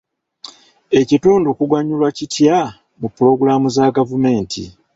[0.99, 2.57] Ekitundu kuganyulwa kitya
[2.99, 4.63] mu pulogulaamu za gavumenti?